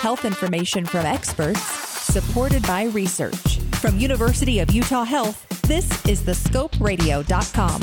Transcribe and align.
Health 0.00 0.24
information 0.24 0.86
from 0.86 1.04
experts, 1.04 1.60
supported 1.60 2.62
by 2.62 2.84
research. 2.84 3.58
From 3.80 3.98
University 3.98 4.60
of 4.60 4.70
Utah 4.70 5.02
Health, 5.02 5.44
this 5.62 5.84
is 6.06 6.22
thescoperadio.com. 6.22 7.82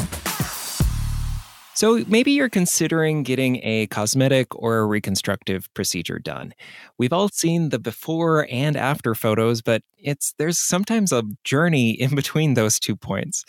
So 1.74 2.06
maybe 2.08 2.32
you're 2.32 2.48
considering 2.48 3.24
getting 3.24 3.58
a 3.64 3.88
cosmetic 3.88 4.56
or 4.56 4.78
a 4.78 4.86
reconstructive 4.86 5.68
procedure 5.74 6.18
done. 6.18 6.54
We've 6.98 7.12
all 7.12 7.28
seen 7.28 7.68
the 7.68 7.80
before 7.80 8.48
and 8.50 8.78
after 8.78 9.14
photos, 9.14 9.62
but 9.62 9.82
it's 9.98 10.34
there's 10.40 10.58
sometimes 10.58 11.12
a 11.12 11.24
journey 11.44 11.92
in 12.02 12.16
between 12.16 12.54
those 12.54 12.80
two 12.80 12.96
points. 12.96 13.44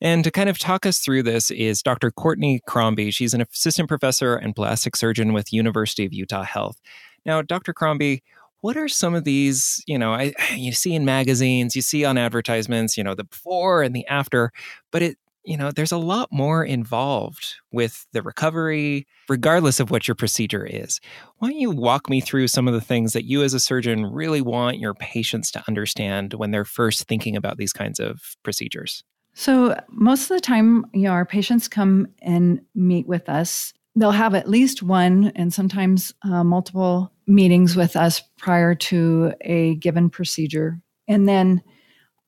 And 0.00 0.24
to 0.24 0.30
kind 0.30 0.48
of 0.48 0.58
talk 0.58 0.86
us 0.86 0.98
through 0.98 1.24
this 1.24 1.50
is 1.50 1.82
Dr. 1.82 2.10
Courtney 2.10 2.60
Crombie. 2.66 3.10
She's 3.10 3.34
an 3.34 3.42
assistant 3.42 3.88
professor 3.88 4.34
and 4.34 4.56
plastic 4.56 4.96
surgeon 4.96 5.34
with 5.34 5.52
University 5.52 6.06
of 6.06 6.14
Utah 6.14 6.42
Health. 6.42 6.80
Now, 7.24 7.42
Dr. 7.42 7.72
Crombie, 7.72 8.22
what 8.60 8.76
are 8.76 8.88
some 8.88 9.14
of 9.14 9.24
these, 9.24 9.82
you 9.86 9.98
know, 9.98 10.12
I, 10.12 10.32
you 10.54 10.72
see 10.72 10.94
in 10.94 11.04
magazines, 11.04 11.76
you 11.76 11.82
see 11.82 12.04
on 12.04 12.18
advertisements, 12.18 12.96
you 12.96 13.04
know, 13.04 13.14
the 13.14 13.24
before 13.24 13.82
and 13.82 13.94
the 13.94 14.06
after, 14.06 14.52
but 14.90 15.02
it 15.02 15.18
you 15.44 15.56
know, 15.56 15.70
there's 15.72 15.92
a 15.92 15.98
lot 15.98 16.28
more 16.30 16.64
involved 16.64 17.54
with 17.72 18.06
the 18.12 18.22
recovery, 18.22 19.06
regardless 19.28 19.80
of 19.80 19.90
what 19.90 20.06
your 20.06 20.14
procedure 20.14 20.64
is. 20.64 21.00
Why 21.38 21.48
don't 21.48 21.58
you 21.58 21.70
walk 21.70 22.08
me 22.08 22.20
through 22.20 22.48
some 22.48 22.68
of 22.68 22.74
the 22.74 22.80
things 22.80 23.12
that 23.12 23.24
you 23.24 23.42
as 23.42 23.54
a 23.54 23.60
surgeon 23.60 24.06
really 24.06 24.40
want 24.40 24.78
your 24.78 24.94
patients 24.94 25.50
to 25.52 25.64
understand 25.66 26.34
when 26.34 26.52
they're 26.52 26.64
first 26.64 27.08
thinking 27.08 27.36
about 27.36 27.56
these 27.56 27.72
kinds 27.72 27.98
of 27.98 28.36
procedures? 28.44 29.02
So, 29.34 29.80
most 29.88 30.30
of 30.30 30.36
the 30.36 30.40
time, 30.40 30.84
you 30.92 31.02
know, 31.02 31.12
our 31.12 31.24
patients 31.24 31.66
come 31.66 32.06
and 32.20 32.60
meet 32.74 33.08
with 33.08 33.28
us. 33.28 33.72
They'll 33.94 34.10
have 34.10 34.34
at 34.34 34.48
least 34.48 34.82
one 34.82 35.32
and 35.34 35.52
sometimes 35.52 36.14
uh, 36.22 36.44
multiple 36.44 37.12
meetings 37.26 37.76
with 37.76 37.94
us 37.94 38.22
prior 38.38 38.74
to 38.74 39.32
a 39.42 39.74
given 39.76 40.08
procedure. 40.08 40.80
And 41.06 41.28
then 41.28 41.62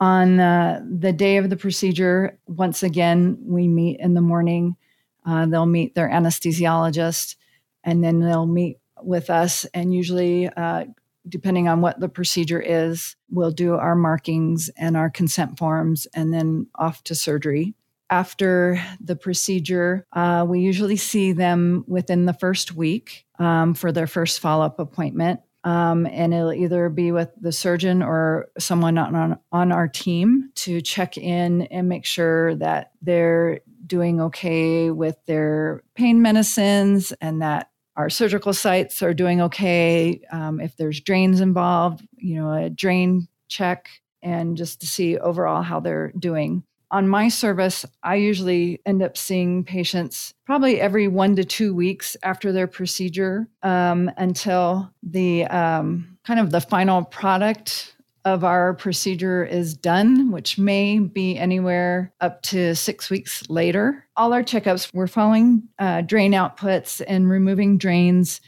on 0.00 0.40
uh, 0.40 0.82
the 0.86 1.12
day 1.12 1.38
of 1.38 1.48
the 1.48 1.56
procedure, 1.56 2.38
once 2.46 2.82
again, 2.82 3.38
we 3.42 3.68
meet 3.68 4.00
in 4.00 4.14
the 4.14 4.20
morning. 4.20 4.76
Uh, 5.24 5.46
they'll 5.46 5.64
meet 5.64 5.94
their 5.94 6.10
anesthesiologist, 6.10 7.36
and 7.82 8.04
then 8.04 8.20
they'll 8.20 8.46
meet 8.46 8.78
with 9.02 9.30
us. 9.30 9.64
And 9.72 9.94
usually, 9.94 10.48
uh, 10.48 10.84
depending 11.26 11.68
on 11.68 11.80
what 11.80 12.00
the 12.00 12.08
procedure 12.08 12.60
is, 12.60 13.16
we'll 13.30 13.50
do 13.52 13.74
our 13.74 13.94
markings 13.94 14.68
and 14.76 14.96
our 14.96 15.08
consent 15.08 15.58
forms, 15.58 16.06
and 16.14 16.34
then 16.34 16.66
off 16.74 17.02
to 17.04 17.14
surgery. 17.14 17.74
After 18.10 18.80
the 19.00 19.16
procedure, 19.16 20.06
uh, 20.12 20.44
we 20.48 20.60
usually 20.60 20.96
see 20.96 21.32
them 21.32 21.84
within 21.86 22.26
the 22.26 22.34
first 22.34 22.74
week 22.74 23.26
um, 23.38 23.74
for 23.74 23.92
their 23.92 24.06
first 24.06 24.40
follow 24.40 24.64
up 24.64 24.78
appointment. 24.78 25.40
Um, 25.64 26.06
and 26.06 26.34
it'll 26.34 26.52
either 26.52 26.90
be 26.90 27.10
with 27.10 27.30
the 27.40 27.50
surgeon 27.50 28.02
or 28.02 28.48
someone 28.58 28.98
on, 28.98 29.14
on, 29.14 29.38
on 29.50 29.72
our 29.72 29.88
team 29.88 30.50
to 30.56 30.82
check 30.82 31.16
in 31.16 31.62
and 31.62 31.88
make 31.88 32.04
sure 32.04 32.54
that 32.56 32.92
they're 33.00 33.60
doing 33.86 34.20
okay 34.20 34.90
with 34.90 35.16
their 35.26 35.82
pain 35.94 36.20
medicines 36.20 37.12
and 37.22 37.40
that 37.40 37.70
our 37.96 38.10
surgical 38.10 38.52
sites 38.52 39.02
are 39.02 39.14
doing 39.14 39.40
okay. 39.40 40.20
Um, 40.30 40.60
if 40.60 40.76
there's 40.76 41.00
drains 41.00 41.40
involved, 41.40 42.06
you 42.16 42.36
know, 42.36 42.52
a 42.52 42.68
drain 42.68 43.28
check 43.48 43.88
and 44.22 44.56
just 44.56 44.80
to 44.80 44.86
see 44.86 45.16
overall 45.18 45.62
how 45.62 45.80
they're 45.80 46.12
doing 46.18 46.64
on 46.94 47.08
my 47.08 47.26
service, 47.26 47.84
I 48.04 48.14
usually 48.14 48.80
end 48.86 49.02
up 49.02 49.16
seeing 49.16 49.64
patients 49.64 50.32
probably 50.46 50.80
every 50.80 51.08
one 51.08 51.34
to 51.34 51.44
two 51.44 51.74
weeks 51.74 52.16
after 52.22 52.52
their 52.52 52.68
procedure 52.68 53.48
um, 53.64 54.12
until 54.16 54.92
the 55.02 55.44
um, 55.46 56.16
kind 56.24 56.38
of 56.38 56.52
the 56.52 56.60
final 56.60 57.02
product 57.02 57.96
of 58.24 58.44
our 58.44 58.74
procedure 58.74 59.44
is 59.44 59.76
done, 59.76 60.30
which 60.30 60.56
may 60.56 61.00
be 61.00 61.36
anywhere 61.36 62.12
up 62.20 62.42
to 62.42 62.76
six 62.76 63.10
weeks 63.10 63.42
later. 63.50 64.06
All 64.16 64.32
our 64.32 64.44
checkups, 64.44 64.94
we're 64.94 65.08
following 65.08 65.64
uh, 65.80 66.02
drain 66.02 66.30
outputs 66.30 67.02
and 67.08 67.28
removing 67.28 67.76
drains, 67.76 68.40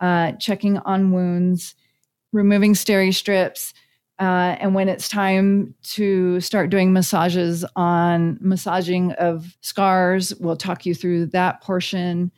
uh, 0.00 0.32
checking 0.32 0.78
on 0.78 1.12
wounds, 1.12 1.76
removing 2.32 2.74
steri 2.74 3.14
strips 3.14 3.72
uh, 4.22 4.56
and 4.60 4.72
when 4.72 4.88
it's 4.88 5.08
time 5.08 5.74
to 5.82 6.40
start 6.40 6.70
doing 6.70 6.92
massages 6.92 7.64
on 7.74 8.38
massaging 8.40 9.10
of 9.14 9.56
scars, 9.62 10.32
we'll 10.36 10.56
talk 10.56 10.86
you 10.86 10.94
through 10.94 11.26
that 11.26 11.60
portion, 11.60 12.30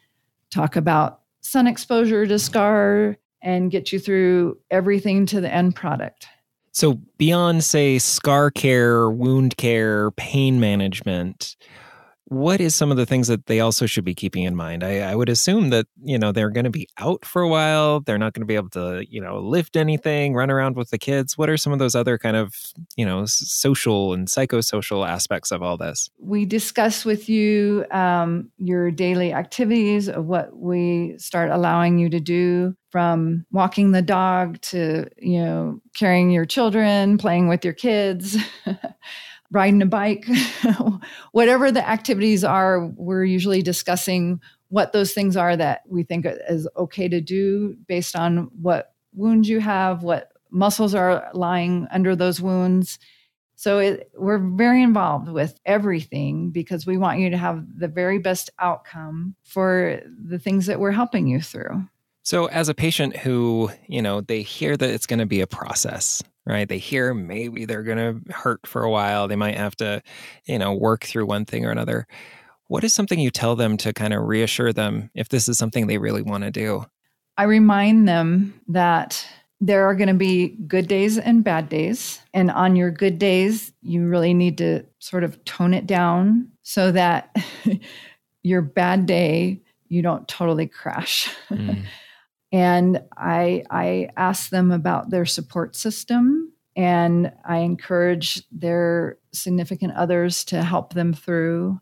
talk 0.51 0.77
about 0.77 1.21
sun 1.43 1.67
exposure 1.67 2.27
to 2.27 2.39
scar, 2.39 3.19
and 3.43 3.71
get 3.71 3.93
you 3.93 3.99
through 3.99 4.57
everything 4.71 5.27
to 5.27 5.43
the 5.43 5.53
end 5.53 5.77
product. 5.77 6.27
So, 6.73 6.95
beyond, 7.19 7.63
say, 7.65 7.99
scar 7.99 8.51
care, 8.51 9.11
wound 9.11 9.59
care, 9.59 10.11
pain 10.13 10.59
management, 10.59 11.55
what 12.35 12.61
is 12.61 12.75
some 12.75 12.91
of 12.91 12.97
the 12.97 13.07
things 13.07 13.29
that 13.29 13.47
they 13.47 13.61
also 13.61 13.87
should 13.87 14.05
be 14.05 14.15
keeping 14.15 14.45
in 14.45 14.57
mind? 14.57 14.83
I, 14.83 15.01
I 15.01 15.15
would 15.15 15.29
assume 15.29 15.71
that 15.71 15.87
you 16.03 16.19
know 16.19 16.33
they're 16.33 16.51
going 16.51 16.65
to 16.65 16.71
be 16.71 16.89
out 16.99 17.25
for 17.25 17.43
a 17.43 17.49
while. 17.49 18.01
They're 18.01 18.19
not 18.19 18.33
going 18.35 18.43
to 18.43 18.47
be 18.47 18.57
able 18.57 18.71
to 18.71 19.05
you 19.09 19.21
know 19.21 19.39
lift 19.39 19.77
anything, 19.77 20.35
run 20.35 20.51
around 20.51 20.77
with 20.77 20.91
the 20.91 20.99
kids. 20.99 21.39
What 21.39 21.49
are 21.49 21.57
some 21.57 21.73
of 21.73 21.79
those 21.79 21.95
other 21.95 22.19
kind 22.19 22.37
of 22.37 22.55
you 22.97 23.07
know 23.07 23.25
social 23.27 24.13
and 24.13 24.29
psychosocial 24.29 25.09
aspects 25.09 25.51
of 25.51 25.63
all 25.63 25.77
this? 25.77 26.11
We 26.19 26.45
discuss 26.45 27.05
with 27.05 27.29
you 27.29 27.87
um, 27.91 28.51
your 28.59 28.91
daily 28.91 29.33
activities 29.33 30.09
of 30.09 30.27
what 30.27 30.57
we 30.57 31.15
start 31.19 31.51
allowing 31.51 31.99
you 31.99 32.09
to 32.11 32.21
do 32.21 32.77
from 32.91 33.45
walking 33.51 33.91
the 33.91 34.03
dog 34.03 34.61
to 34.61 35.09
you 35.19 35.43
know 35.43 35.81
carrying 35.97 36.31
your 36.31 36.45
children, 36.45 37.19
playing 37.19 37.49
with 37.49 37.65
your 37.65 37.75
kids. 37.75 38.37
riding 39.51 39.83
a 39.83 39.87
bike, 39.87 40.27
whatever 41.33 41.71
the 41.71 41.87
activities 41.87 42.45
are, 42.45 42.87
we're 42.97 43.25
usually 43.25 43.63
discussing 43.63 44.41
what 44.69 44.93
those 44.93 45.13
things 45.13 45.37
are 45.37 45.57
that 45.57 45.83
we 45.89 46.03
think 46.03 46.27
is 46.49 46.69
okay 46.77 47.09
to 47.09 47.21
do 47.21 47.77
based 47.87 48.17
on 48.17 48.51
what 48.61 48.93
wounds 49.13 49.49
you 49.49 49.61
have, 49.61 50.03
what 50.03 50.33
muscles 50.51 50.95
are 50.95 51.31
lying 51.35 51.87
under 51.93 52.17
those 52.17 52.41
wounds. 52.41 52.99
So 53.57 53.79
it, 53.79 54.11
we're 54.17 54.39
very 54.39 54.83
involved 54.83 55.29
with 55.29 55.59
everything 55.65 56.51
because 56.51 56.87
we 56.87 56.97
want 56.97 57.21
you 57.21 57.31
to 57.31 57.37
have 57.37 57.65
the 57.79 57.89
very 57.89 58.19
best 58.19 58.51
outcome 58.59 59.37
for 59.45 60.01
the 60.07 60.39
things 60.39 60.67
that 60.67 60.81
we're 60.81 60.91
helping 60.91 61.29
you 61.29 61.41
through. 61.41 61.89
So, 62.25 62.47
as 62.47 62.71
a 62.71 62.75
patient 62.75 63.19
who, 63.19 63.71
you 63.87 64.01
know, 64.01 64.23
they 64.23 64.41
hear 64.41 64.79
that 64.79 64.89
it's 64.89 65.07
going 65.07 65.19
to 65.19 65.27
be 65.27 65.43
a 65.43 65.47
process, 65.47 66.23
right? 66.47 66.67
They 66.67 66.79
hear 66.79 67.13
maybe 67.13 67.67
they're 67.67 67.83
going 67.83 67.99
to 67.99 68.33
hurt 68.33 68.67
for 68.67 68.83
a 68.83 68.91
while. 68.91 69.29
They 69.29 69.37
might 69.37 69.59
have 69.59 69.77
to, 69.77 70.03
you 70.47 70.59
know, 70.59 70.73
work 70.73 71.05
through 71.05 71.27
one 71.27 71.45
thing 71.45 71.67
or 71.67 71.71
another. 71.71 72.07
What 72.69 72.83
is 72.83 72.95
something 72.95 73.19
you 73.19 73.31
tell 73.31 73.57
them 73.57 73.77
to 73.77 73.93
kind 73.93 74.15
of 74.15 74.23
reassure 74.23 74.73
them 74.73 75.11
if 75.15 75.29
this 75.29 75.51
is 75.51 75.59
something 75.59 75.87
they 75.87 75.99
really 75.99 76.23
want 76.23 76.45
to 76.45 76.51
do? 76.51 76.87
I 77.37 77.43
remind 77.43 78.09
them 78.09 78.59
that 78.69 79.27
there 79.61 79.85
are 79.87 79.95
going 79.95 80.09
to 80.09 80.15
be 80.15 80.49
good 80.67 80.89
days 80.89 81.19
and 81.19 81.45
bad 81.45 81.69
days. 81.69 82.21
And 82.33 82.51
on 82.51 82.75
your 82.75 82.91
good 82.91 83.19
days, 83.19 83.71
you 83.83 84.07
really 84.07 84.33
need 84.33 84.57
to 84.59 84.85
sort 84.99 85.25
of 85.25 85.45
tone 85.45 85.75
it 85.75 85.87
down 85.87 86.51
so 86.63 86.91
that 86.91 87.37
your 88.43 88.63
bad 88.63 89.05
day, 89.05 89.61
you 89.89 90.01
don't 90.01 90.27
totally 90.27 90.67
crash. 90.67 91.31
Mm. 91.51 91.85
And 92.55 93.03
I, 93.17 93.65
I 93.69 94.11
ask 94.17 94.51
them 94.51 94.71
about 94.71 95.11
their 95.11 95.27
support 95.27 95.75
system 95.75 96.53
and 96.77 97.33
I 97.45 97.59
encourage 97.59 98.45
their 98.53 99.19
significant 99.33 99.95
others 99.95 100.45
to 100.45 100.63
help 100.63 100.93
them 100.93 101.15
through 101.15 101.81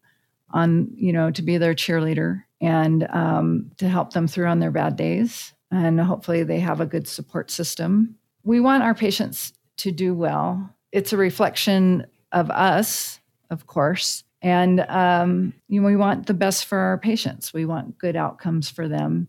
on, 0.49 0.89
you 0.95 1.13
know, 1.13 1.31
to 1.31 1.43
be 1.43 1.59
their 1.59 1.75
cheerleader 1.75 2.45
and 2.63 3.07
um, 3.11 3.71
to 3.77 3.87
help 3.87 4.15
them 4.15 4.27
through 4.27 4.47
on 4.47 4.61
their 4.61 4.71
bad 4.71 4.97
days. 4.97 5.53
And 5.71 6.01
hopefully 6.01 6.43
they 6.43 6.61
have 6.61 6.81
a 6.81 6.87
good 6.87 7.07
support 7.07 7.51
system. 7.51 8.15
We 8.43 8.59
want 8.59 8.83
our 8.83 8.95
patients 8.95 9.53
to 9.77 9.93
do 9.93 10.15
well. 10.15 10.75
It's 10.91 11.13
a 11.13 11.19
reflection 11.19 12.07
of 12.33 12.51
us, 12.51 13.21
of 13.51 13.67
course. 13.67 14.25
And 14.41 14.81
um, 14.89 15.53
you 15.69 15.83
know, 15.83 15.87
we 15.87 15.97
want 15.97 16.29
the 16.29 16.35
best 16.35 16.65
for 16.65 16.79
our 16.79 16.97
patients. 16.97 17.53
We 17.53 17.67
want 17.67 17.99
good 17.99 18.17
outcomes 18.17 18.71
for 18.71 18.89
them. 18.89 19.29